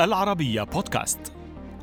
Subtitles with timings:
[0.00, 1.32] العربية بودكاست.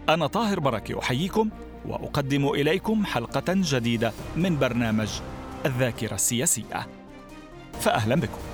[0.09, 1.49] أنا طاهر بركة أحييكم
[1.85, 5.09] وأقدم إليكم حلقة جديدة من برنامج
[5.65, 6.87] الذاكرة السياسية.
[7.79, 8.46] فأهلا بكم.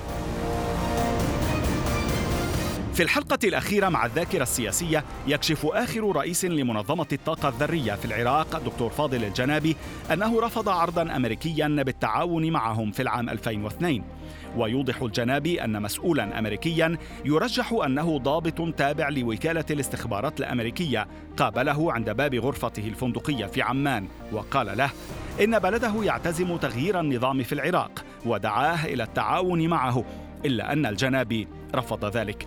[2.94, 8.90] في الحلقة الأخيرة مع الذاكرة السياسية يكشف آخر رئيس لمنظمة الطاقة الذرية في العراق دكتور
[8.90, 9.76] فاضل الجنابي
[10.12, 14.02] أنه رفض عرضا أمريكيا بالتعاون معهم في العام 2002
[14.56, 22.34] ويوضح الجنابي أن مسؤولا أمريكيا يرجح أنه ضابط تابع لوكالة الاستخبارات الأمريكية قابله عند باب
[22.34, 24.08] غرفته الفندقية في عمان.
[24.32, 24.90] وقال له
[25.44, 30.04] إن بلده يعتزم تغيير النظام في العراق ودعاه إلى التعاون معه
[30.44, 32.46] إلا أن الجنابي رفض ذلك.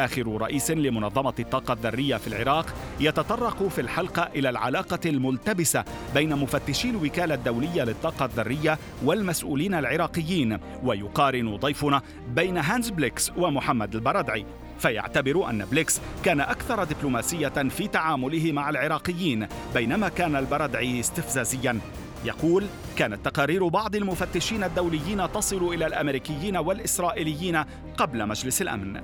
[0.00, 6.90] آخر رئيس لمنظمة الطاقة الذرية في العراق يتطرق في الحلقة إلى العلاقة الملتبسة بين مفتشي
[6.90, 12.02] الوكالة الدولية للطاقة الذرية والمسؤولين العراقيين ويقارن ضيفنا
[12.34, 14.46] بين هانز بليكس ومحمد البرادعي.
[14.78, 21.78] فيعتبر أن بليكس كان أكثر دبلوماسية في تعامله مع العراقيين بينما كان البرادعي استفزازيا.
[22.24, 22.64] يقول
[22.96, 27.64] كانت تقارير بعض المفتشين الدوليين تصل إلى الأمريكيين والإسرائيليين
[27.96, 29.00] قبل مجلس الأمن.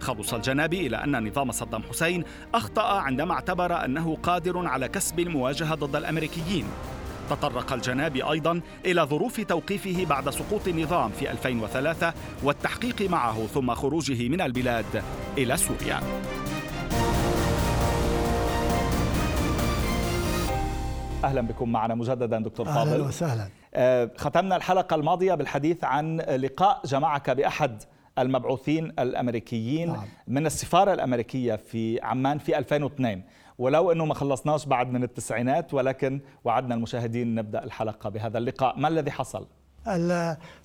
[0.00, 5.74] خلص الجنابي إلى أن نظام صدام حسين أخطأ عندما اعتبر أنه قادر على كسب المواجهة
[5.74, 6.64] ضد الأمريكيين.
[7.30, 14.28] تطرق الجنابي أيضا إلى ظروف توقيفه بعد سقوط النظام في 2003 والتحقيق معه ثم خروجه
[14.28, 15.02] من البلاد
[15.38, 16.00] إلى سوريا.
[21.24, 22.90] أهلا بكم معنا مجددا دكتور فاضل.
[22.90, 23.48] أهلا وسهلا.
[23.74, 27.82] آه، ختمنا الحلقة الماضية بالحديث عن لقاء جمعك بأحد
[28.18, 30.04] المبعوثين الأمريكيين نعم.
[30.28, 33.22] من السفارة الأمريكية في عمان في 2002
[33.58, 38.78] ولو إنه ما خلصناش بعد من التسعينات ولكن وعدنا المشاهدين نبدأ الحلقة بهذا اللقاء.
[38.78, 39.46] ما الذي حصل؟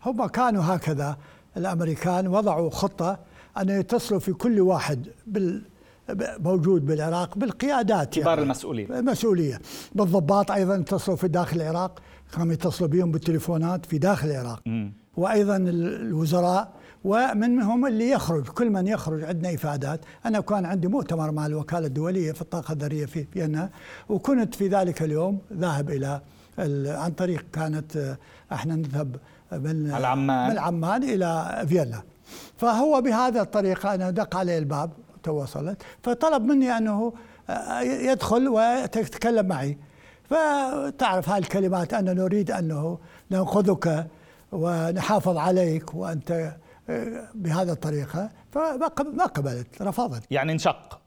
[0.05, 1.17] هم كانوا هكذا
[1.57, 3.19] الأمريكان وضعوا خطة
[3.57, 5.61] أن يتصلوا في كل واحد بال
[6.39, 8.93] موجود بالعراق بالقيادات كبار يعني المسؤولين.
[8.93, 9.59] المسؤولية.
[9.95, 11.99] بالضباط أيضا اتصلوا في داخل العراق.
[12.35, 14.61] كانوا يتصلوا بهم بالتليفونات في داخل العراق.
[14.65, 14.91] م.
[15.17, 16.73] وأيضا الوزراء
[17.05, 19.99] ومنهم اللي يخرج كل من يخرج عندنا إفادات.
[20.25, 23.69] أنا كان عندي مؤتمر مع الوكالة الدولية في الطاقة الذرية في فيينا
[24.09, 26.21] وكنت في ذلك اليوم ذاهب إلى
[26.87, 28.17] عن طريق كانت
[28.51, 29.15] إحنا نذهب
[29.51, 30.49] من العمان.
[30.49, 32.03] من عمان إلى فيينا.
[32.57, 34.91] فهو بهذا الطريقة أنا دق عليه الباب
[35.23, 35.81] توصلت.
[36.03, 37.13] فطلب مني أنه
[37.81, 39.77] يدخل ويتكلم معي.
[40.29, 42.97] فتعرف هذه الكلمات أن نريد أنه
[43.29, 44.07] نأخذك
[44.51, 46.55] ونحافظ عليك وأنت
[47.35, 50.23] بهذا الطريقة فما قبلت رفضت.
[50.31, 51.01] يعني انشق.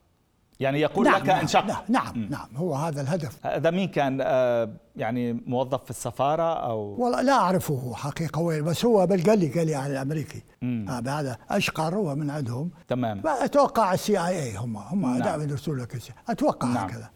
[0.60, 1.64] يعني يقول نعم لك نعم انشق.
[1.64, 3.46] نعم نعم, نعم هو هذا الهدف.
[3.46, 8.84] هذا مين كان آه، يعني موظف في السفارة أو؟ والله لا أعرفه حقيقة وين بس
[8.84, 12.70] هو بل قال لي قال لي عن الأمريكي آه هذا أشقر هو من عندهم.
[12.88, 13.22] تمام.
[13.26, 15.18] أتوقع ال CIA هم هم نعم.
[15.18, 16.88] دائما يرسلوا لك أتوقع نعم.
[16.88, 17.10] هكذا.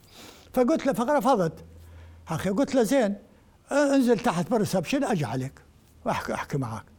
[0.52, 1.64] فقلت له فرفضت
[2.28, 3.14] أخي قلت له زين
[3.72, 5.52] انزل تحت بال reception أجي عليك
[6.04, 6.91] وأحكي أحكي معك.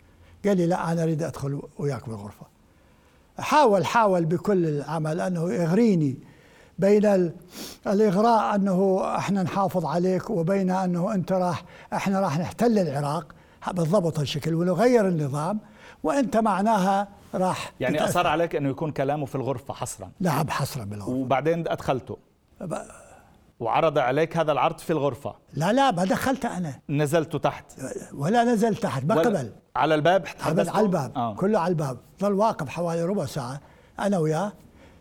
[0.45, 2.45] قال لي لا أنا أريد أدخل وياك بالغرفة.
[3.39, 6.17] حاول حاول بكل العمل أنه يغريني
[6.79, 7.31] بين
[7.87, 13.35] الإغراء أنه إحنا نحافظ عليك وبين أنه أنت راح إحنا راح نحتل العراق.
[13.71, 14.53] بالضبط هالشكل.
[14.53, 15.59] ونغير النظام
[16.03, 18.11] وأنت معناها راح يعني تتأثر.
[18.19, 20.11] أصر عليك أنه يكون كلامه في الغرفة حصرا.
[20.19, 21.11] نعم حصرا بالغرفة.
[21.11, 22.17] وبعدين أدخلته.
[23.59, 25.35] وعرض على هذا العرض في الغرفة.
[25.53, 26.79] لا لا ما دخلت أنا.
[26.89, 27.65] نزلت تحت.
[28.13, 29.05] ولا نزلت تحت.
[29.05, 29.51] ما قبل.
[29.75, 31.35] على الباب على الباب آه.
[31.35, 31.97] كله على الباب.
[32.21, 33.61] ظل واقف حوالي ربع ساعة
[33.99, 34.53] أنا وياه.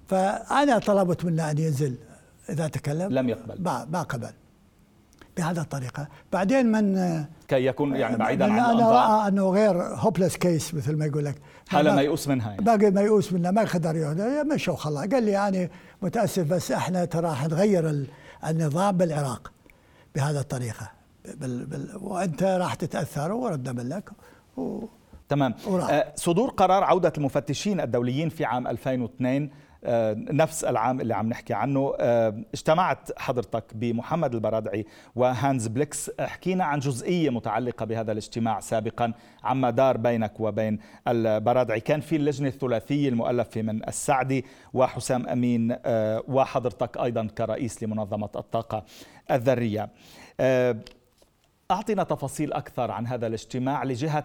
[0.07, 1.97] فأنا طلبت منه أن ينزل
[2.51, 3.13] إذا تكلم.
[3.13, 3.63] لم يقبل.
[3.63, 4.31] ما قبل.
[5.37, 6.09] بهذا الطريقة.
[6.33, 6.95] بعدين من
[7.49, 11.35] كي يكون يعني بعيدا عن أنا رأى أنه غير hopeless case مثل ما يقول لك.
[11.69, 12.65] حالة ميؤوس منها يعني.
[12.65, 14.15] باقي ميؤوس منها ما يقدر
[14.55, 15.69] مشى وخلاص قال لي أنا
[16.03, 18.07] متأسف بس إحنا ترى راح نغير
[18.47, 19.53] النظام بالعراق
[20.15, 20.91] بهذا الطريقة.
[21.35, 24.11] بال بال وأنت راح تتأثر وردنا لك.
[24.57, 24.85] و
[25.29, 25.55] تمام.
[25.69, 29.51] آه صدور قرار عودة المفتشين الدوليين في عام 2002
[29.85, 31.95] آه نفس العام اللي عم نحكي عنه.
[32.01, 36.11] آه اجتمعت حضرتك بمحمد البرادعي وهانز بليكس.
[36.21, 39.13] حكينا عن جزئية متعلقة بهذا الاجتماع سابقا
[39.45, 40.79] عما دار بينك وبين
[41.09, 41.81] البرادعي.
[41.81, 44.45] كان في اللجنة الثلاثية المؤلفة من السعدي
[44.75, 45.77] وحسام أمين
[46.29, 48.85] وحضرتك أيضا كرئيس لمنظمة الطاقة
[49.31, 49.89] الذرية.
[51.73, 54.25] أعطنا تفاصيل أكثر عن هذا الاجتماع لجهة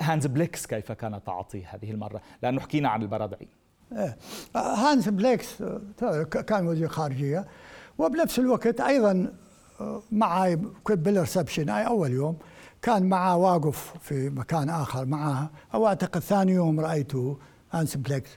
[0.00, 2.20] هانز بليكس كيف كان تعاطيه هذه المرة.
[2.42, 3.48] لأنه حكينا عن البرادعي.
[3.92, 4.16] إيه.
[4.56, 5.62] هانز بليكس
[6.46, 7.46] كان وزير خارجية
[7.98, 9.32] وبنفس الوقت أيضا
[10.12, 10.58] معي
[10.88, 12.36] بال reception أي أول يوم
[12.82, 17.38] كان معه واقف في مكان آخر معه أو أعتقد ثاني يوم رأيته
[17.72, 18.30] هانس بليكس.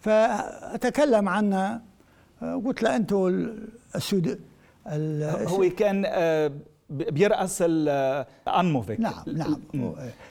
[0.00, 1.80] فأتكلم عنه
[2.40, 3.48] قلت له أنتم
[3.94, 4.40] السود
[5.46, 6.02] هو كان
[6.90, 9.60] بيرأس الأنموفيك نعم نعم.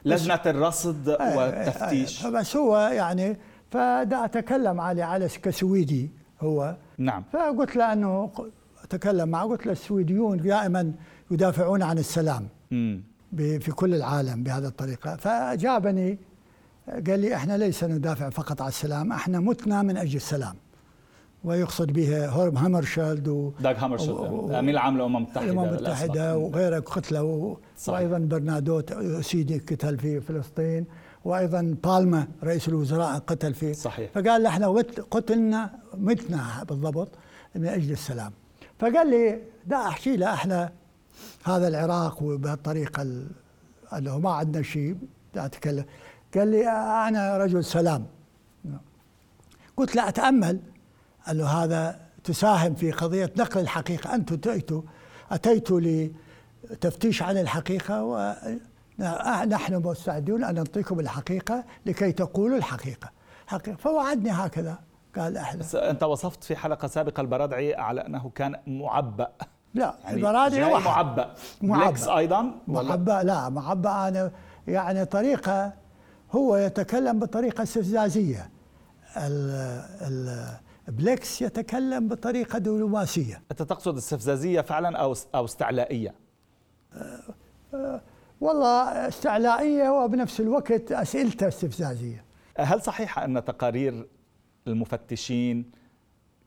[0.06, 3.38] لجنة الرصد والتفتيش بس هو يعني
[3.72, 6.12] فدا أتكلم عليه على كسويدي
[6.42, 6.76] هو.
[6.98, 7.24] نعم.
[7.34, 8.32] فقلت له أنه
[8.84, 10.94] أتكلم معه قلت له السويديون دائما
[11.32, 12.48] يدافعون عن السلام
[13.38, 15.16] في كل العالم بهذه الطريقة.
[15.16, 16.20] فأجابني
[17.08, 20.56] قال لي إحنا ليس ندافع فقط عن السلام إحنا متنا من أجل السلام.
[21.44, 27.58] ويقصد به هورم هامرشالد و داغ هامرشالد أمين العام للأمم المتحدة الأمم المتحدة وغيره قتله
[27.88, 30.86] وأيضا برنادوت سيدي قتل في فلسطين
[31.26, 34.12] وأيضا بالما رئيس الوزراء قتل في صحيح.
[34.12, 34.68] فقال إحنا
[35.12, 37.10] قتلنا متنا بالضبط
[37.56, 38.32] من أجل السلام.
[38.80, 40.72] فقال لي دا أحكي له إحنا
[41.44, 43.02] هذا العراق وبهالطريقة
[43.94, 44.96] انه ما عندنا شيء
[45.36, 45.86] أتكلم.
[46.36, 46.70] قال لي
[47.08, 48.06] أنا رجل سلام.
[49.78, 50.60] قلت له أتأمل.
[51.28, 54.16] قال له هذا تساهم في قضية نقل الحقيقة.
[54.16, 54.82] أنتم أتيتوا
[55.32, 56.10] أتيتوا
[56.70, 58.04] لتفتيش عن الحقيقة
[59.00, 63.10] ونحن مستعدون أن نعطيكم الحقيقة لكي تقولوا الحقيقة.
[63.48, 63.78] حقيقة.
[63.78, 64.78] فوعدني هكذا
[65.16, 69.28] قال إحنا بس أنت وصفت في حلقة سابقة البرادعي على أنه كان معبأ.
[69.74, 71.34] لا يعني البرادعي معبأ.
[71.62, 72.18] معبأ.
[72.18, 74.32] أيضا؟ معبأ لا معبأ أنا
[74.68, 75.74] يعني طريقة
[76.32, 78.50] هو يتكلم بطريقة استفزازية.
[80.88, 83.42] بليكس يتكلم بطريقة دبلوماسية.
[83.52, 86.16] أنت تقصد استفزازية فعلا أو أو استعلائية؟
[86.94, 87.20] أه
[87.74, 88.02] أه
[88.42, 92.26] والله استعلائية وبنفس الوقت أسئلته استفزازية.
[92.58, 94.08] هل صحيح أن تقارير
[94.68, 95.72] المفتشين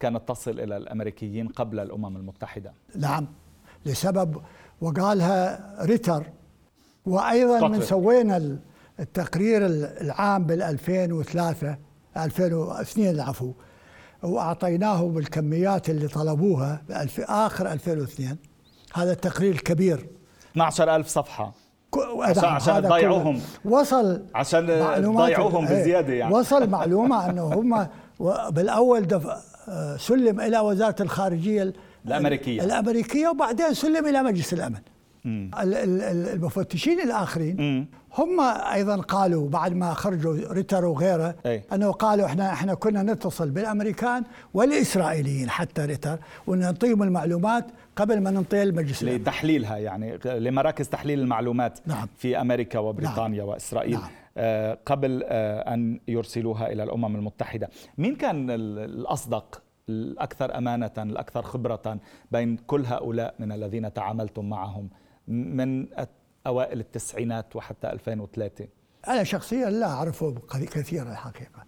[0.01, 3.27] كانت تصل إلى الأمريكيين قبل الأمم المتحدة؟ نعم
[3.87, 4.43] لسبب
[4.81, 6.27] وقالها ريتر.
[7.07, 8.59] وأيضا من سوينا
[9.01, 9.67] التقرير
[10.01, 11.77] العام بال 2003
[12.17, 13.53] 2002 العفو
[14.23, 18.37] واعطيناه بالكميات اللي طلبوها في آخر 2002
[18.95, 20.07] هذا التقرير الكبير
[20.57, 21.53] 12000 صفحة.
[22.21, 23.41] عشان عشان تضيعوهم.
[23.65, 26.35] وصل عشان تضيعوهم إيه، بزيادة يعني.
[26.35, 27.87] وصل معلومة أنه هم
[28.51, 29.27] بالأول دف...
[29.97, 31.73] سلم إلى وزارة الخارجية
[32.07, 32.65] الأمريكية.
[32.65, 34.79] الأمريكية وبعدين سلم إلى مجلس الأمن.
[35.27, 37.87] المفتشين الآخرين
[38.19, 38.41] هم
[38.73, 41.63] أيضا قالوا بعد ما خرجوا ريتر وغيره أي.
[41.73, 44.25] أنه قالوا إحنا إحنا كنا نتصل بالأمريكان
[44.55, 52.09] والإسرائيليين حتى ريتر ونعطيهم المعلومات قبل ما ننطيها للمجلس لتحليلها يعني لمراكز تحليل المعلومات نعم.
[52.17, 53.49] في أمريكا وبريطانيا نعم.
[53.49, 54.11] وإسرائيل نعم.
[54.37, 57.69] آه قبل آه أن يرسلوها إلى الأمم المتحدة
[57.99, 61.99] مين كان الأصدق الأكثر أمانة الأكثر خبرة
[62.31, 64.89] بين كل هؤلاء من الذين تعاملتم معهم
[65.31, 65.87] من
[66.47, 68.67] أوائل التسعينات وحتى 2003
[69.09, 71.65] أنا شخصيا لا أعرفه كثيرا الحقيقة.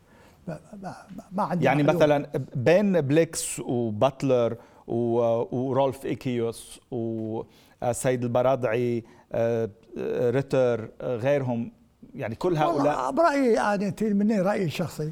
[1.33, 1.97] ما عندي يعني معلوم.
[2.03, 4.57] مثلا بين بليكس وباتلر
[4.87, 9.69] ورولف إيكيوس وسيد البرادعي آه،
[10.31, 11.73] ريتر غيرهم
[12.15, 13.11] يعني كل هؤلاء.
[13.11, 15.11] برأيي يعني مني رأيي الشخصي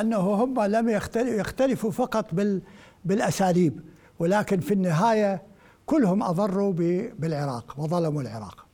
[0.00, 2.62] أنه هم لم يختلفوا فقط بال
[3.04, 3.80] بالأساليب
[4.18, 5.42] ولكن في النهاية
[5.90, 6.72] كلهم أضروا
[7.18, 8.66] بالعراق وظلموا العراق.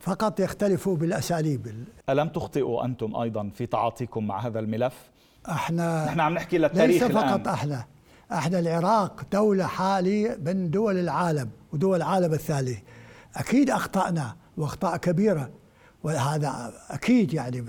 [0.00, 1.86] فقط يختلفوا بالأساليب.
[2.08, 5.10] ألم تخطئوا أنتم أيضا في تعاطيكم مع هذا الملف؟
[5.48, 7.54] إحنا نحن عم نحكي للتاريخ ليس فقط الآن.
[7.54, 7.84] إحنا
[8.32, 12.78] إحنا العراق دولة حالي من دول العالم ودول العالم الثالث
[13.36, 15.50] أكيد أخطأنا وأخطاء كبيرة
[16.02, 17.64] وهذا أكيد يعني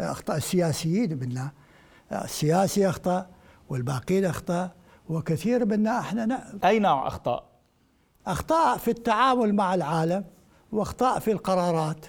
[0.00, 1.50] أخطاء السياسيين منا.
[2.12, 3.26] السياسي أخطأ
[3.68, 4.70] والباقين أخطأ
[5.08, 7.51] وكثير منا إحنا أي نوع أخطاء؟
[8.26, 10.24] أخطاء في التعامل مع العالم
[10.72, 12.06] وأخطاء في القرارات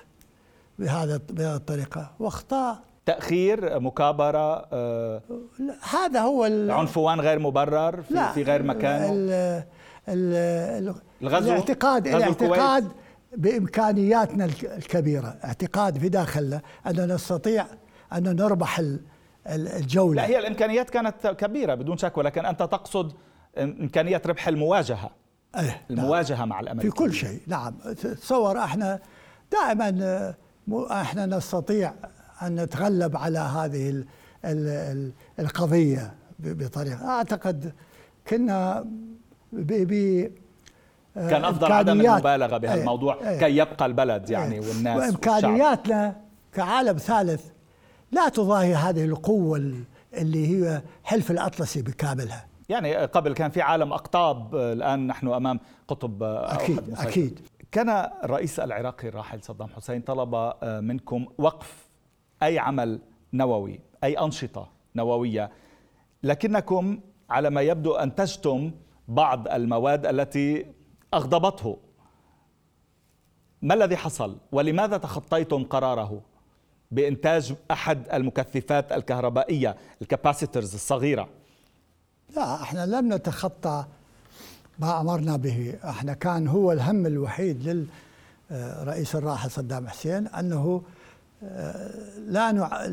[0.80, 2.12] بهذا بهذه الطريقة.
[2.20, 5.22] وأخطاء تأخير مكابرة آه
[5.90, 9.64] هذا هو عنفوان غير مبرر في, لا في غير مكانه؟ ال
[10.10, 12.92] ال الغزو؟ الاعتقاد غزو الاعتقاد.
[13.38, 15.38] بإمكانياتنا الكبيرة.
[15.44, 17.66] اعتقاد في داخلنا اننا نستطيع
[18.14, 18.82] أن نربح
[19.48, 20.22] الجولة.
[20.22, 23.14] لا هي الإمكانيات كانت كبيرة بدون شك ولكن أنت تقصد
[23.58, 25.10] إمكانية ربح المواجهة.
[25.60, 26.50] أيه المواجهة نعم.
[26.50, 26.92] مع الأمريكيين.
[26.92, 27.74] في كل شيء نعم.
[28.22, 29.00] تصور إحنا
[29.52, 30.34] دائما
[30.92, 31.94] إحنا نستطيع
[32.42, 34.06] أن نتغلب على هذه ال
[34.46, 37.10] ال القضية بطريقة.
[37.10, 37.74] أعتقد
[38.28, 38.86] كنا
[39.52, 39.72] ب
[41.16, 44.70] كان أفضل عدم المبالغة بهالموضوع إيه كي يبقى البلد يعني إيه.
[44.70, 46.16] والناس وإمكانياتنا
[46.54, 47.42] كعالم ثالث
[48.12, 49.74] لا تضاهي هذه القوة
[50.14, 52.46] اللي هي حلف الأطلسي بكاملها.
[52.74, 57.10] يعني قبل كان في عالم أقطاب الآن نحن أمام قطب أكيد مسيطر.
[57.10, 57.40] أكيد.
[57.72, 57.90] كان
[58.24, 61.88] الرئيس العراقي الراحل صدام حسين طلب منكم وقف
[62.44, 63.00] أي عمل
[63.34, 65.52] نووي أي أنشطة نووية.
[66.24, 67.00] لكنكم
[67.30, 68.72] على ما يبدو أنتجتم
[69.08, 70.66] بعض المواد التي
[71.14, 71.78] أغضبته.
[73.62, 76.22] ما الذي حصل؟ ولماذا تخطيتم قراره
[76.92, 81.30] بإنتاج أحد المكثفات الكهربائية الكاباسيترز الصغيرة؟
[82.36, 83.86] لا إحنا لم نتخطى
[84.80, 85.76] ما أمرنا به.
[85.84, 87.88] إحنا كان هو الهم الوحيد
[88.52, 90.82] للرئيس الراحل صدام حسين أنه
[91.44, 91.92] آه،
[92.28, 92.86] لا نع...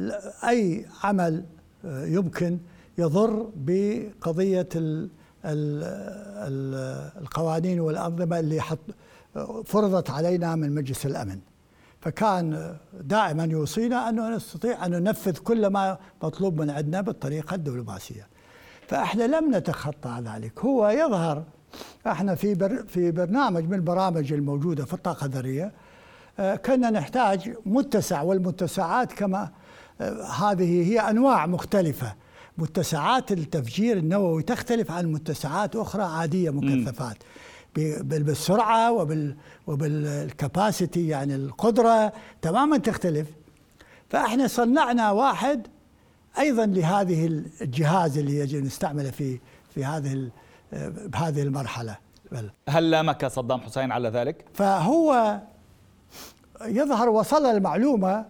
[0.48, 1.44] أي عمل
[1.84, 2.58] آه، يمكن
[2.98, 5.08] يضر بقضية ال...
[5.44, 5.84] ال...
[7.20, 8.78] القوانين والأنظمة اللي حط
[9.64, 11.38] فرضت علينا من مجلس الأمن.
[12.00, 18.26] فكان دائما يوصينا أنه نستطيع أن ننفذ كل ما مطلوب من عندنا بالطريقة الدبلوماسية.
[18.90, 20.60] فإحنا لم نتخطى ذلك.
[20.60, 21.44] هو يظهر
[22.06, 25.72] إحنا في بر في برنامج من البرامج الموجودة في الطاقة الذرية
[26.38, 29.50] آه، كنا نحتاج متسع والمتسعات كما
[30.00, 32.14] آه، هذه هي أنواع مختلفة.
[32.58, 37.16] متسعات التفجير النووي تختلف عن متسعات أخرى عادية مكثفات.
[37.74, 43.28] بالسرعة وبال وبالكباسيتي يعني القدرة تماما تختلف.
[44.08, 45.66] فاحنا صنعنا واحد
[46.38, 47.26] أيضا لهذه
[47.60, 49.40] الجهاز اللي يجب نستعمله في
[49.74, 50.30] في هذه
[51.06, 51.96] بهذه المرحلة
[52.32, 52.50] بل.
[52.68, 55.40] هل لامك صدام حسين على ذلك؟ فهو
[56.64, 58.26] يظهر وصل المعلومة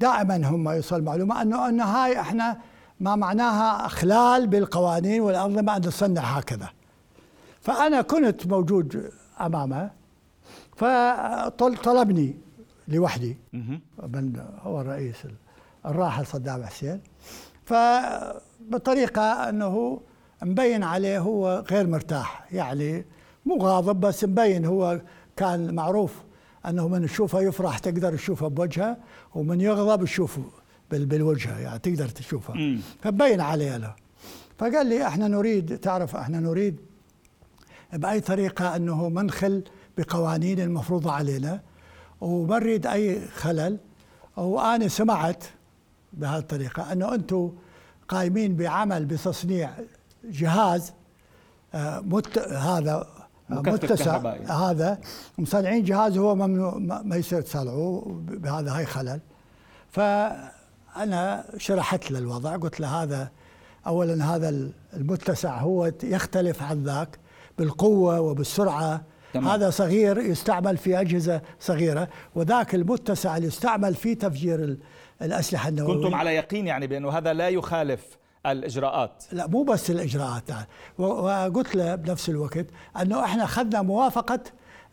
[0.00, 2.58] دائما هم يوصل المعلومة انه أن هاي إحنا
[3.00, 6.68] ما معناها أخلال بالقوانين والأنظمة أن نصنع هكذا
[7.60, 9.90] فأنا كنت موجود أمامه
[10.76, 12.36] فطلبني
[12.88, 13.36] لوحدي
[14.02, 15.16] من هو الرئيس
[15.86, 17.00] الراحل صدام حسين
[17.66, 20.00] فبطريقة أنه
[20.42, 23.04] مبين عليه هو غير مرتاح يعني
[23.46, 25.00] مو غاضب بس مبين هو
[25.36, 26.12] كان معروف
[26.66, 28.96] أنه من تشوفه يفرح تقدر تشوفه بوجهه
[29.34, 30.42] ومن يغضب تشوفه
[30.90, 32.78] بالوجه يعني تقدر تشوفه.
[33.02, 33.94] فبين عليه له.
[34.58, 36.80] فقال لي إحنا نريد تعرف إحنا نريد
[37.92, 39.64] بأي طريقة أنه منخل
[39.98, 41.60] بقوانين المفروضة علينا
[42.20, 43.78] وما نريد أي خلل
[44.36, 45.44] وأنا سمعت
[46.16, 47.52] بهذه الطريقة أنه أنتم
[48.08, 49.70] قايمين بعمل بتصنيع
[50.24, 50.92] جهاز
[51.74, 53.06] آه، مت هذا
[53.50, 54.34] متسع.
[54.50, 54.98] هذا
[55.38, 59.20] مصنعين جهاز هو ممنوع ما يصير تصنعوه بهذا هاي خلل.
[59.90, 63.30] فأنا شرحت له الوضع قلت له هذا
[63.86, 67.18] اولا هذا المتسع هو يختلف عن ذاك
[67.58, 69.02] بالقوة وبالسرعة.
[69.34, 69.48] تمام.
[69.48, 74.78] هذا صغير يستعمل في أجهزة صغيرة وذاك المتسع اللي يستعمل في تفجير
[75.22, 75.94] الأسلحة النووية.
[75.94, 79.24] كنتم على يقين يعني بأنه هذا لا يخالف الإجراءات.
[79.32, 80.44] لا مو بس الإجراءات.
[80.98, 82.66] وقلت له بنفس الوقت
[83.02, 84.40] أنه إحنا أخذنا موافقة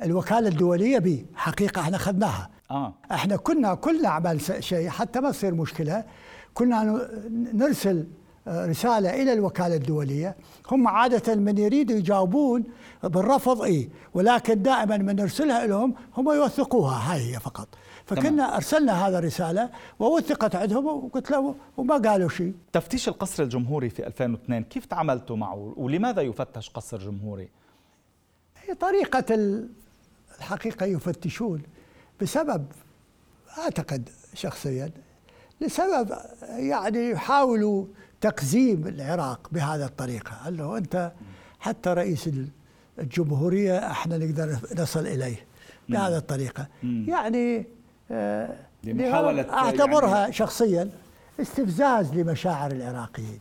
[0.03, 2.94] الوكالة الدولية به حقيقة إحنا أخذناها آه.
[3.12, 6.03] إحنا كنا كل نعمل شيء حتى ما تصير مشكلة
[6.53, 7.10] كنا
[7.53, 8.08] نرسل
[8.48, 10.36] رسالة إلى الوكالة الدولية.
[10.72, 12.63] هم عادة من يريدوا يجاوبون
[13.03, 13.89] بالرفض إيه.
[14.13, 17.13] ولكن دائما من نرسلها لهم هم يوثقوها.
[17.13, 17.68] هاي هي فقط.
[18.05, 18.39] فكنا تمام.
[18.53, 19.69] أرسلنا هذا الرسالة
[20.00, 22.53] ووثقت عندهم وقلت له وما قالوا شيء.
[22.74, 27.50] تفتيش القصر الجمهوري في 2002 كيف تعاملتوا معه ولماذا يفتش قصر جمهوري؟
[28.63, 29.25] هي طريقة
[30.39, 31.62] الحقيقة يفتشون
[32.22, 32.65] بسبب
[33.57, 34.91] أعتقد شخصيا
[35.62, 36.10] لسبب
[36.41, 37.86] يعني يحاولوا
[38.22, 41.12] تقزيم العراق بهذه الطريقة قال له أنت
[41.60, 42.29] حتى رئيس
[43.00, 45.45] الجمهورية إحنا نقدر نصل إليه
[45.89, 46.67] بهذه الطريقة.
[46.83, 47.65] يعني
[48.83, 50.89] لمحاولة أعتبرها يعني شخصيا
[51.41, 53.39] استفزاز لمشاعر العراقيين.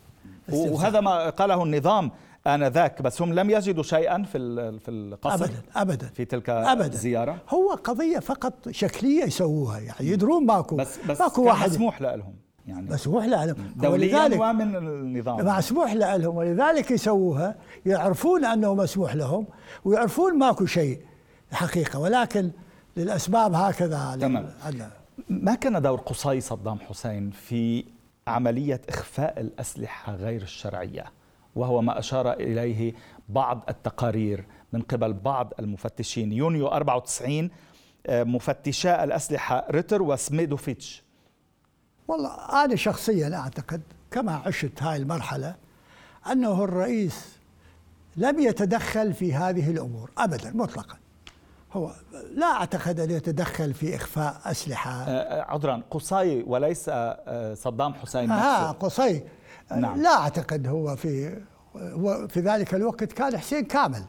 [0.52, 2.11] وهذا ما قاله النظام
[2.47, 4.38] آنذاك بس هم لم يجدوا شيئا في
[4.78, 6.07] في القصر؟ ابدا ابدا.
[6.14, 6.87] في تلك أبداً.
[6.87, 11.71] الزيارة؟ هو قضية فقط شكلية يسووها يعني يدرون ماكو بس بس ماكو واحد.
[11.71, 12.35] مسموح لهم
[12.66, 12.90] يعني.
[12.90, 13.75] مسموح لهم.
[13.76, 15.47] دوليا ومن النظام.
[15.59, 16.37] مسموح لهم.
[16.37, 17.54] ولذلك يسووها
[17.87, 19.47] يعرفون أنه مسموح لهم
[19.85, 21.00] ويعرفون ماكو شيء
[21.52, 21.99] حقيقة.
[21.99, 22.50] ولكن
[22.97, 24.17] للأسباب هكذا.
[24.21, 24.51] تمام.
[25.29, 27.85] ما كان دور قصي صدام حسين في
[28.27, 31.05] عملية إخفاء الأسلحة غير الشرعية؟
[31.57, 32.95] وهو ما أشار إليه
[33.29, 36.33] بعض التقارير من قبل بعض المفتشين.
[36.33, 37.51] يونيو 94
[38.07, 41.03] آه، مفتشا الأسلحة ريتر وسميدوفيتش.
[42.09, 45.55] والله أنا شخصيا أعتقد كما عشت هاي المرحلة
[46.33, 47.39] أنه الرئيس
[48.17, 50.97] لم يتدخل في هذه الأمور أبدا مطلقا.
[51.73, 51.93] هو
[52.35, 54.91] لا أعتقد أن يتدخل في إخفاء أسلحة.
[54.91, 58.69] أه, أه، عذرا قصي وليس أه، صدام حسين نفسه.
[58.69, 59.23] ها قصي.
[59.76, 60.02] نعم.
[60.02, 61.41] لا أعتقد هو في
[61.76, 64.05] هو في ذلك الوقت كان حسين كامل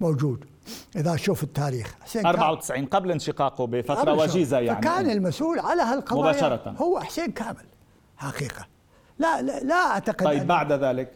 [0.00, 0.44] موجود
[0.96, 1.94] إذا شوف التاريخ.
[2.00, 4.82] حسين 94 قبل انشقاقه بفترة وجيزة يعني.
[4.82, 6.22] فكان المسؤول على هالقضايا.
[6.22, 6.74] مباشرة.
[6.78, 7.66] هو حسين كامل
[8.16, 8.66] حقيقة.
[9.18, 11.12] لا لا, لا أعتقد طيب بعد ذلك؟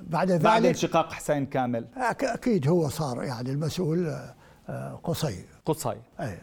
[0.00, 1.86] بعد ذلك بعد انشقاق حسين كامل.
[2.22, 4.34] أكيد هو صار يعني المسؤول آه،
[5.04, 5.44] قصي.
[5.64, 5.96] قصي.
[6.20, 6.38] أي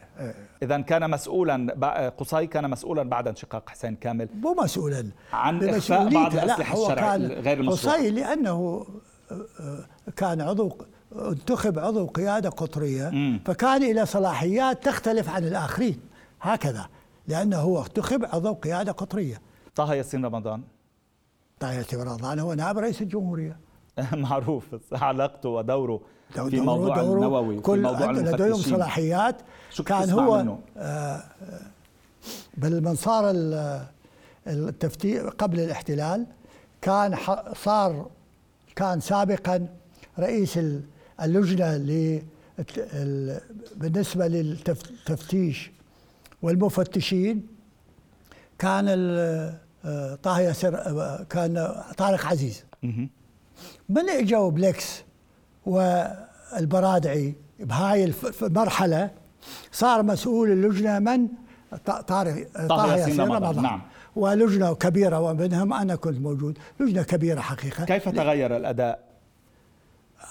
[0.63, 4.29] اذا كان مسؤولا قصي كان مسؤولا بعد انشقاق حسين كامل.
[4.33, 5.09] مو مسؤولا.
[5.33, 8.85] عن إخفاء بعض الاسلحه الشرعيه غير المشروعه قصي لأنه
[10.15, 10.77] كان عضو
[11.15, 13.09] انتخب عضو قيادة قطرية.
[13.09, 13.39] مم.
[13.45, 15.99] فكان إلى صلاحيات تختلف عن الآخرين.
[16.41, 16.89] هكذا.
[17.27, 19.41] لأنه هو انتخب عضو قيادة قطرية.
[19.75, 20.63] طه ياسين رمضان.
[21.59, 23.59] طه ياسين رمضان هو نائب رئيس الجمهورية.
[24.13, 26.01] معروف علاقته ودوره.
[26.33, 29.36] في موضوع دوره النووي كل في موضوع لديهم صلاحيات.
[29.86, 31.24] كان هو منه؟ آه
[32.57, 33.31] بالمنصار
[34.48, 36.25] التفتيش قبل الاحتلال
[36.81, 37.17] كان
[37.55, 38.09] صار
[38.75, 39.67] كان سابقا
[40.19, 40.59] رئيس
[41.21, 41.75] اللجنة
[43.75, 45.71] بالنسبة للتفتيش
[46.41, 47.48] والمفتشين.
[48.59, 48.86] كان
[49.86, 52.63] آه، طه ياسر آه، كان طارق عزيز.
[53.89, 55.03] من اجوا بليكس؟
[55.66, 59.12] والبرادعي بهاي المرحله
[59.72, 61.28] صار مسؤول اللجنة من؟
[62.08, 63.82] طارق طه ياسين رمضان نعم.
[64.16, 66.58] ولجنة كبيرة ومنهم أنا كنت موجود.
[66.80, 67.86] لجنة كبيرة حقيقة.
[67.86, 69.00] كيف تغير الأداء؟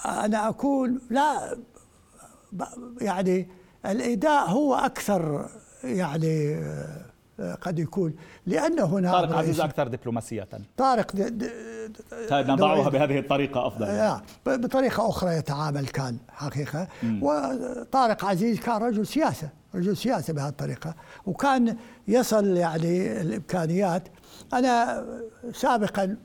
[0.05, 1.57] أنا اكون لا
[3.01, 3.47] يعني
[3.85, 5.49] الإداء هو أكثر
[5.83, 7.05] يعني آه،
[7.61, 8.15] قد يكون
[8.45, 10.47] لأن هنا طارق عزيز أكثر دبلوماسية.
[10.77, 11.11] طارق
[12.29, 13.85] طيب نضعها بهذه الطريقة أفضل.
[13.85, 16.87] لا بطريقة أخرى يتعامل كان حقيقة.
[17.03, 17.23] م.
[17.23, 20.95] وطارق عزيز كان رجل سياسة رجل سياسة بهذه الطريقة.
[21.25, 24.03] وكان يصل يعني الإمكانيات.
[24.53, 25.05] أنا
[25.53, 26.17] سابقا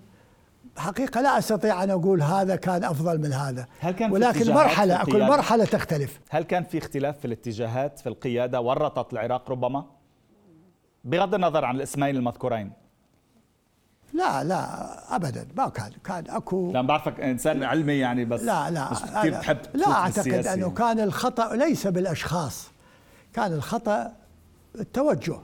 [0.77, 3.66] حقيقة لا أستطيع أن أقول هذا كان أفضل من هذا.
[3.81, 6.20] هل كان ولكن مرحلة كل مرحلة تختلف.
[6.31, 9.85] هل كان في اختلاف في الاتجاهات في القيادة؟ ورطت العراق ربما؟
[11.05, 12.73] بغض النظر عن الاسمين المذكورين.
[14.12, 15.49] لا لا ابدا.
[15.57, 19.59] ما كان كان أكو لا بعرفك إنسان علمي يعني بس لا لا مش كثير بتحب
[19.75, 22.71] لا أعتقد أنه كان الخطأ ليس بالأشخاص.
[23.33, 24.12] كان الخطأ
[24.75, 25.37] التوجه.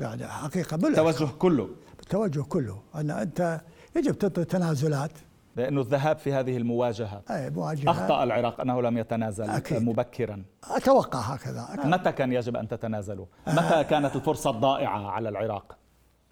[0.00, 1.68] يعني حقيقة التوجه كله.
[2.00, 2.82] التوجه كله.
[2.94, 3.60] أن أنت
[3.96, 5.10] يجب تعطي تنازلات.
[5.56, 7.90] لأنه الذهاب في هذه المواجهة أي مواجهة.
[7.90, 9.82] أخطأ العراق أنه لم يتنازل أكيد.
[9.82, 10.42] مبكرا.
[10.64, 11.86] أتوقع هكذا أكيد.
[11.86, 15.76] متى كان يجب أن تتنازلوا؟ متى كانت الفرصة الضائعة على العراق؟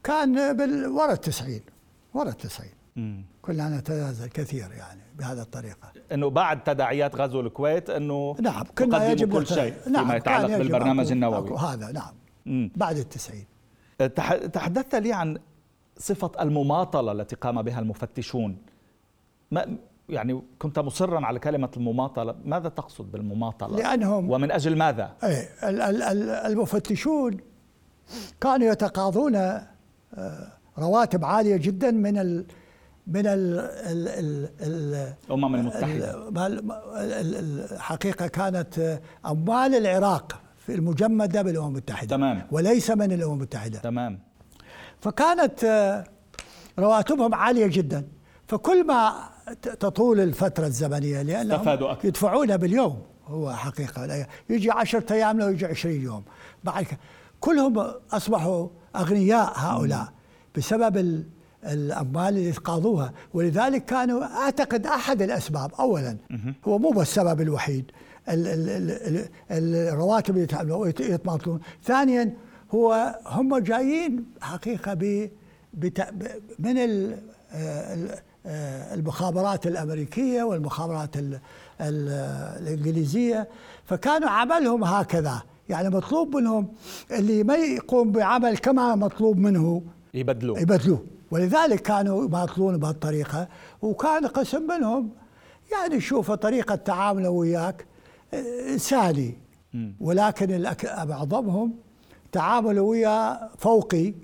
[0.04, 1.62] كان بال ورا التسعين
[2.14, 2.72] ورا التسعين.
[3.42, 5.92] كنا نتنازل كثير يعني بهذه الطريقة.
[6.12, 11.12] إنه بعد تداعيات غزو الكويت إنه نعم كنا يجب كل شيء نعم فيما يتعلق بالبرنامج
[11.12, 11.38] النووي.
[11.38, 12.14] أكو هذا نعم.
[12.46, 12.70] مم.
[12.76, 13.46] بعد التسعين.
[14.52, 15.38] تحدثت لي عن
[15.98, 18.56] صفة المماطلة التي قام بها المفتشون.
[19.52, 19.76] ما
[20.08, 22.34] يعني كنت مصرا على كلمة المماطلة.
[22.44, 25.48] ماذا تقصد بالمماطلة؟ لأنهم ومن أجل ماذا؟ أي
[26.46, 27.36] المفتشون
[28.40, 32.46] كانوا يتقاضون آه، رواتب عالية جدا من ال
[33.06, 33.58] من ال
[34.60, 36.28] ال الأمم المتحدة.
[37.72, 42.16] الحقيقة كانت أموال العراق في المجمدة بالأمم المتحدة.
[42.16, 42.46] تمام.
[42.50, 43.78] وليس من الأمم المتحدة.
[43.78, 44.18] تمام.
[45.00, 46.04] فكانت آه،
[46.78, 48.08] رواتبهم عالية جدا.
[48.46, 49.12] فكل ما
[49.62, 54.26] تطول الفترة الزمنية لأنهم يدفعونها باليوم هو حقيقة.
[54.50, 56.24] يجي عشرة أيام لو يجي عشرين يوم.
[56.64, 56.86] بعد
[57.40, 57.78] كلهم
[58.12, 60.08] أصبحوا أغنياء هؤلاء
[60.56, 61.24] بسبب
[61.64, 63.12] الأموال اللي قاضوها.
[63.34, 66.16] ولذلك كانوا أعتقد أحد الأسباب أولا
[66.64, 67.90] هو مو بس السبب الوحيد
[69.50, 71.60] الرواتب اللي يتماطلون.
[71.84, 72.36] ثانيا
[72.74, 75.28] هو هم جايين حقيقة ب
[76.58, 76.78] من
[77.54, 81.10] آه، المخابرات الأمريكية والمخابرات
[81.80, 83.48] الإنجليزية
[83.84, 85.42] فكانوا عملهم هكذا.
[85.68, 86.68] يعني مطلوب منهم
[87.10, 89.82] اللي ما يقوم بعمل كما مطلوب منه
[90.14, 90.60] يبدلوه.
[90.60, 91.04] يبدلوه.
[91.30, 93.48] ولذلك كانوا يماطلون بهالطريقة
[93.82, 95.10] وكان قسم منهم.
[95.72, 97.86] يعني شوف طريقة تعامله وياك
[98.34, 99.38] آه، إنساني.
[100.00, 100.62] ولكن
[101.08, 101.74] معظمهم
[102.32, 104.14] تعاملوا وياه فوقي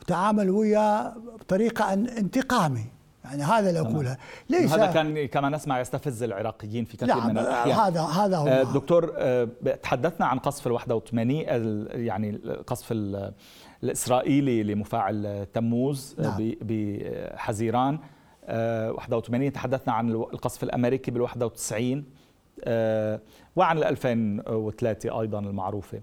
[0.00, 2.84] وتعاملوا وياه بطريقة انتقامي.
[3.24, 4.18] يعني هذا اللي أقولها.
[4.50, 7.76] ليس هذا كان كما نسمع يستفز العراقيين في كثير من الأحيان.
[7.76, 9.48] هذا هذا هو آه، دكتور آه،
[9.82, 11.30] تحدثنا عن قصف ال 81
[11.90, 12.86] يعني القصف
[13.82, 16.52] الإسرائيلي لمفاعل تموز نعم.
[16.60, 17.98] بحزيران.
[18.48, 22.04] 81 تحدثنا عن القصف الأمريكي بال 91
[23.56, 26.00] وعن ال 2003 أيضا المعروفة.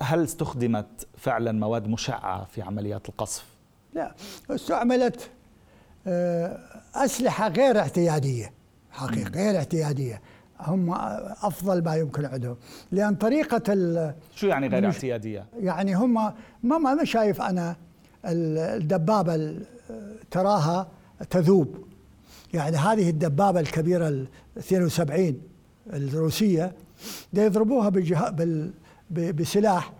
[0.00, 3.44] هل استخدمت فعلا مواد مشعة في عمليات القصف؟
[3.96, 4.14] لا
[4.50, 5.35] استعملت آه،
[6.94, 8.52] أسلحة غير اعتيادية
[8.90, 10.20] حقيقة غير اعتيادية.
[10.60, 10.90] هم
[11.42, 12.56] أفضل ما يمكن عندهم.
[12.92, 13.62] لأن طريقة
[14.34, 16.14] شو يعني غير اعتيادية؟ يعني هم
[16.62, 17.76] ما ما شايف أنا
[18.24, 19.56] الدبابة
[20.30, 20.88] تراها
[21.30, 21.76] تذوب.
[22.54, 25.40] يعني هذه الدبابة الكبيرة ال 72
[25.92, 26.72] الروسية
[27.32, 28.72] يضربوها بال
[29.10, 29.92] بسلاح.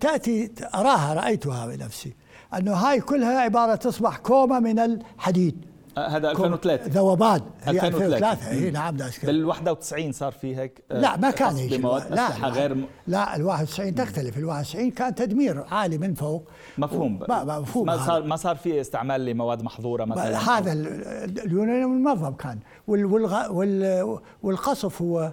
[0.00, 2.14] تأتي أراها رأيتها بنفسي.
[2.54, 5.70] أنه هاي كلها عبارة تصبح كومة من الحديد.
[5.98, 7.40] آه، هذا 2003 ذوبان.
[7.68, 11.72] 2003 إي نعم بال 91 صار في هيك آه، لا ما كان هيك.
[11.72, 12.84] لا لا غير م...
[13.06, 14.38] لا ال 91 تختلف.
[14.38, 16.48] ال 91 كان تدمير عالي من فوق.
[16.78, 17.20] مفهوم.
[17.28, 20.58] ما مفهوم ما صار ما صار في استعمال لمواد محظورة مثلا.
[20.58, 22.58] هذا اليونانيوم المنظم كان.
[22.86, 23.04] وال
[23.50, 25.32] وال والقصف هو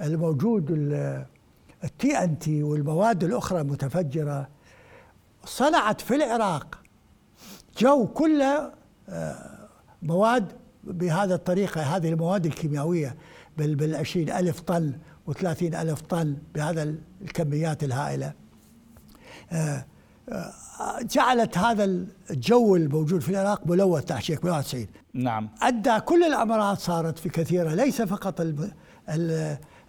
[0.00, 0.70] الموجود
[1.84, 4.55] التي أن تي والمواد الأخرى المتفجرة.
[5.46, 6.78] صنعت في العراق
[7.78, 8.72] جو كله
[9.08, 9.68] آه،
[10.02, 10.52] مواد
[10.84, 13.16] بهذا الطريقة هذه المواد الكيميائية
[13.56, 14.92] بالعشرين ألف طن
[15.26, 18.32] وثلاثين ألف طن بهذا الكميات الهائلة.
[19.52, 19.84] آه،
[20.28, 20.52] آه،
[21.02, 21.84] جعلت هذا
[22.30, 25.48] الجو الموجود في العراق ملوث تحشيك 190 نعم.
[25.62, 28.40] أدى كل الأمراض صارت في كثيرة ليس فقط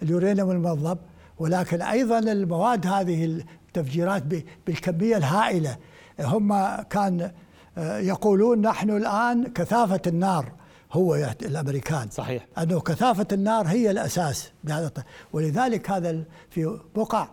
[0.01, 0.95] اليورانيوم المنظم
[1.39, 4.23] ولكن أيضا المواد هذه التفجيرات
[4.67, 5.77] بالكمية الهائلة.
[6.19, 7.31] هم كان
[7.77, 10.51] يقولون نحن الآن كثافة النار
[10.91, 12.09] هو الأمريكان.
[12.09, 12.45] صحيح.
[12.57, 14.91] أنه كثافة النار هي الأساس بهذا
[15.33, 17.27] ولذلك هذا في بقع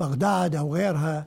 [0.00, 1.26] بغداد أو غيرها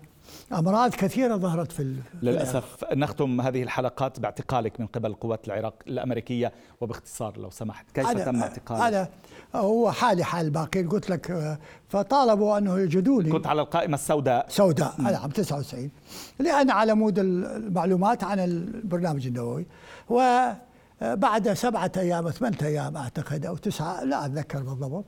[0.54, 7.38] أمراض كثيرة ظهرت في للأسف نختم هذه الحلقات باعتقالك من قبل قوات العراق الأمريكية وباختصار
[7.38, 7.86] لو سمحت.
[7.94, 9.10] كيف تم اعتقالك؟ هذا
[9.56, 11.58] هو حالي حال الباقيين قلت لك
[11.90, 14.46] فطالبوا أنه يجدوني كنت على القائمة السوداء.
[14.50, 15.92] سوداء أنا عام 99
[16.40, 19.66] لأن على مود المعلومات عن البرنامج النووي.
[20.10, 25.06] وبعد سبعة أيام ثمانية أيام أعتقد أو تسعة لا أتذكر بالضبط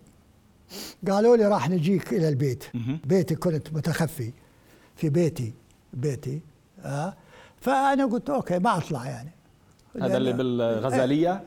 [1.10, 2.64] قالوا لي راح نجيك إلى البيت.
[3.06, 4.34] بيتي كنت متخفي.
[5.02, 5.54] في بيتي
[5.94, 6.42] بيتي
[6.86, 7.14] آه.
[7.62, 9.32] فأنا قلت okay ما أطلع يعني.
[10.02, 11.44] هذا اللي بالغزالية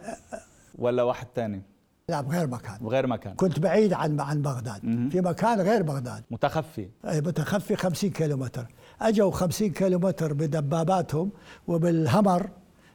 [0.78, 1.62] ولا واحد ثاني
[2.08, 2.78] لا بغير مكان.
[2.80, 3.34] بغير مكان.
[3.34, 4.80] كنت بعيد عن عن بغداد.
[5.12, 6.24] في مكان غير بغداد.
[6.30, 6.88] متخفي.
[7.08, 8.66] اي متخفي 50 كيلومتر.
[9.00, 11.30] أجوا 50 كيلومتر بدباباتهم
[11.68, 12.50] وبالهمر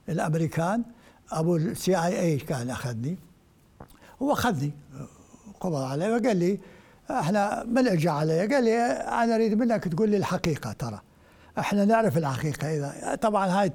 [0.09, 0.83] الأمريكان.
[1.31, 3.17] أبو ال CIA كان أخذني.
[4.21, 4.71] هو أخذني.
[5.59, 6.59] قضى علي وقال لي
[7.11, 11.01] إحنا من اجى علي قال لي أنا اريد منك تقول لي الحقيقة ترى.
[11.59, 13.71] إحنا نعرف الحقيقة اذا طبعا هاي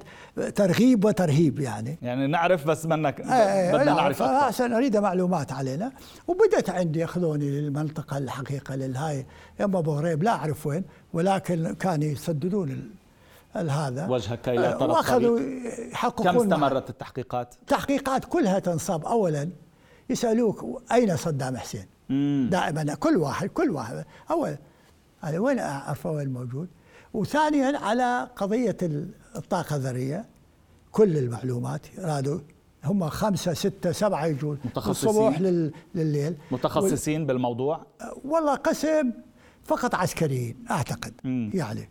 [0.55, 1.97] ترغيب وترهيب يعني.
[2.01, 5.91] يعني نعرف بس منك إيه، إيه، بدنا نعرف عشان أريد معلومات علينا.
[6.27, 9.25] وبدت عندي يأخذوني للمنطقة الحقيقة للهاي.
[9.59, 12.91] يما أبو غريب لا أعرف وين ولكن كانوا يسددون
[13.55, 14.07] هذا.
[14.07, 15.39] وجهك لا ترى وأخذوا
[15.91, 19.49] يحققون كم استمرت التحقيقات؟ التحقيقات كلها تنصب اولا
[20.09, 21.94] يسألوك أين صدام حسين؟
[22.49, 24.05] دائما كل واحد كل واحد.
[24.31, 24.57] أول
[25.23, 26.67] أنا وين اعرفه وين موجود
[27.13, 28.77] وثانيا على قضية
[29.35, 30.25] الطاقة الذرية
[30.91, 32.39] كل المعلومات رادوا
[32.83, 35.09] هم خمسة ستة سبعة يجون متخصصين.
[35.09, 35.41] الصبح
[35.95, 36.35] لليل.
[36.51, 37.27] متخصصين وال...
[37.27, 37.85] بالموضوع؟
[38.25, 39.11] والله قسم
[39.63, 41.13] فقط عسكريين أعتقد.
[41.23, 41.51] مم.
[41.53, 41.89] يعني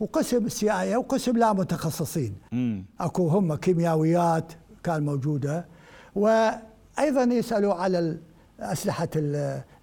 [0.00, 2.34] وقسم CIA وقسم لا متخصصين.
[2.52, 2.84] مم.
[3.00, 5.66] أكو هم كيميائيات كان موجودة
[6.14, 8.18] وأيضا يسألوا على
[8.60, 9.08] أسلحة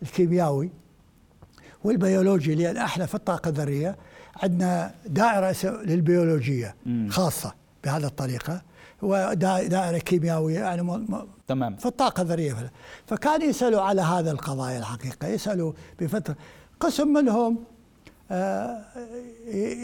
[0.02, 0.70] الكيميائي
[1.84, 3.98] والبيولوجي لأن إحنا في الطاقة الذرية.
[4.44, 6.76] عندنا دائرة للبيولوجية
[7.10, 7.54] خاصة
[7.84, 8.62] بهذه الطريقة.
[9.02, 11.06] ودائره كيميائيه يعني.
[11.48, 11.76] تمام.
[11.76, 12.72] في الطاقة الذرية.
[13.08, 15.28] فكان يسألوا على هذا القضايا الحقيقة.
[15.28, 16.36] يسألوا بفترة
[16.80, 17.64] قسم منهم
[18.32, 18.82] آه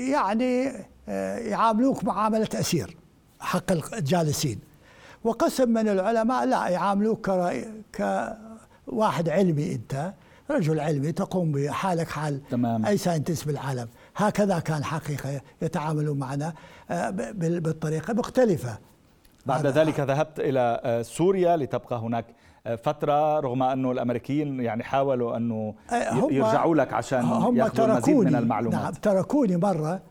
[0.10, 0.71] يعني
[1.10, 2.98] آه يعاملوك معاملة أسير
[3.39, 4.60] حق الجالسين
[5.24, 7.30] وقسم من العلماء لا يعاملوك
[8.86, 10.13] كواحد علمي انت
[10.52, 12.86] رجل علمي تقوم بحالك حال تمام.
[12.86, 13.88] أي ساينتست بالعالم.
[14.15, 16.54] هكذا كان حقيقة يتعاملون معنا
[16.89, 18.78] آه، بالطريقة مختلفة.
[19.45, 22.26] بعد ذلك ذهبت إلى آه، سوريا لتبقى هناك
[22.67, 25.76] آه، فترة رغم أنه الأمريكيين يعني حاولوا أنه
[26.32, 28.82] يرجعوا لك عشان هم المزيد من المعلومات.
[28.82, 30.02] نعم تركوني مرة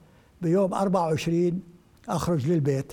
[0.43, 1.63] بيوم 24
[2.09, 2.93] أخرج للبيت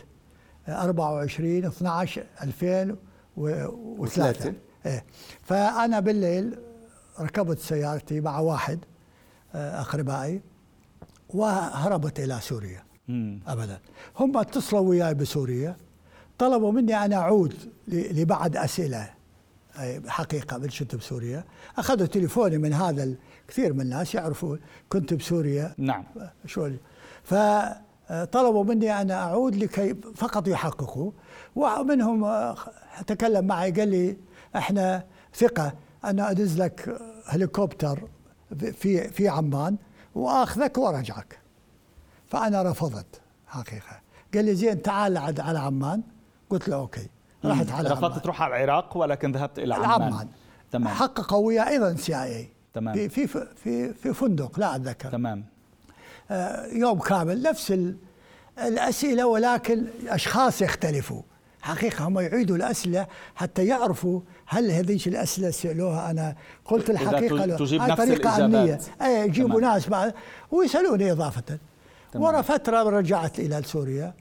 [0.70, 4.54] 24 12 2003
[4.86, 5.06] إيه.
[5.44, 6.60] فأنا بالليل
[7.20, 8.80] ركبت سيارتي مع واحد
[9.56, 10.42] أقربائي
[11.30, 12.84] وهربت إلى سوريا.
[13.08, 13.40] مم.
[13.48, 13.80] أبدا.
[14.20, 15.76] هم اتصلوا وياي بسوريا.
[16.38, 17.54] طلبوا مني أن أعود
[17.88, 19.10] لبعض أسئلة
[20.08, 21.44] حقيقة من كنت بسوريا.
[21.78, 23.14] أخذوا تليفوني من هذا
[23.48, 25.76] كثير من الناس يعرفون كنت بسوريا.
[25.78, 26.04] نعم.
[26.46, 26.70] شو
[27.24, 31.12] فطلبوا مني أن أعود لكي فقط يحققوا.
[31.56, 32.54] ومنهم
[33.08, 34.18] تكلم معي قال لي
[34.56, 35.04] إحنا
[35.36, 35.74] ثقة.
[36.04, 38.08] أنا أدز لك هليكوبتر
[38.60, 39.78] في في عمان
[40.16, 41.40] وأخذك وارجعك
[42.28, 44.02] فأنا رفضت حقيقة.
[44.34, 46.02] قال لي زين تعال عد على عمان.
[46.50, 47.08] قلت له okay.
[47.46, 50.02] رحت على رفضت تروح على العراق ولكن ذهبت إلى عمان.
[50.14, 50.28] عمان
[50.72, 50.94] تمام.
[50.94, 52.94] حققوا ويا أيضا CIA تمام.
[52.94, 55.10] في في في في فندق لا أتذكر.
[55.10, 55.46] تمام.
[56.32, 57.74] آه يوم كامل نفس
[58.58, 61.22] الأسئلة ولكن أشخاص يختلفوا.
[61.62, 66.36] حقيقة هم يعيدوا الأسئلة حتى يعرفوا هل هذيك الأسئلة سألوها أنا.
[66.66, 68.80] قلت الحقيقة تجيب نفس طريقة أمنية.
[69.02, 70.14] أي يجيبوا ناس بعد
[70.52, 71.60] ويسألوني إضافة.
[72.16, 74.14] ورا فترة رجعت إلى سوريا.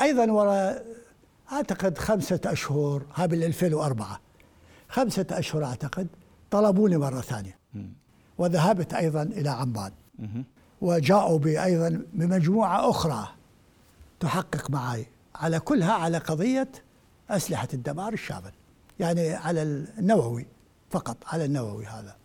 [0.00, 0.74] أيضا ورا
[1.52, 4.20] أعتقد خمسة أشهر بال 2004
[4.88, 6.06] خمسة أشهر أعتقد
[6.50, 7.58] طلبوني مرة ثانية.
[8.38, 9.92] وذهبت أيضا إلى عمان.
[10.80, 13.28] وجاءوا بي أيضا بمجموعة أخرى
[14.20, 15.06] تحقق معي
[15.40, 16.68] على كلها على قضية
[17.30, 18.52] أسلحة الدمار الشامل
[19.00, 20.46] يعني على النووي
[20.90, 22.16] فقط على النووي هذا.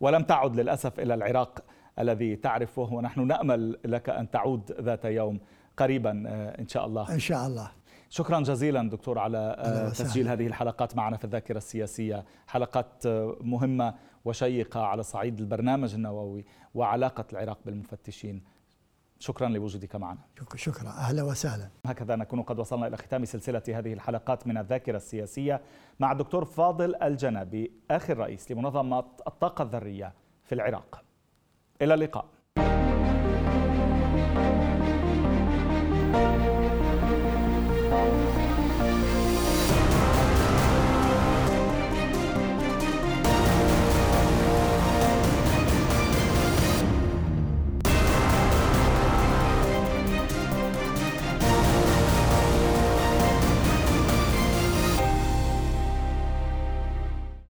[0.00, 1.64] ولم تعد للأسف إلى العراق
[1.98, 5.40] الذي تعرفه ونحن نأمل لك أن تعود ذات يوم
[5.76, 7.12] قريبا آه، إن شاء الله.
[7.14, 7.70] إن شاء الله.
[8.10, 12.24] شكرا جزيلا دكتور على آه، تسجيل هذه الحلقات معنا في الذاكرة السياسية.
[12.46, 18.42] حلقات آه، مهمة وشيقة على صعيد البرنامج النووي وعلاقة العراق بالمفتشين
[19.18, 20.20] شكرا لوجودك معنا.
[20.54, 20.88] شكرا.
[20.88, 21.68] أهلا وسهلا.
[21.86, 25.60] هكذا نكون قد وصلنا إلى ختام سلسلة هذه الحلقات من الذاكرة السياسية
[26.00, 31.02] مع الدكتور فاضل الجنابي آخر رئيس لمنظمة الطاقة الذرية في العراق.
[31.82, 32.26] إلى اللقاء.